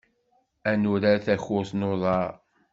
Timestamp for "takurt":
1.25-1.71